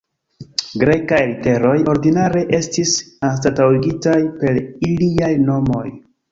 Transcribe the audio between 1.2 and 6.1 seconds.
literoj ordinare estis anstataŭigitaj per iliaj nomoj.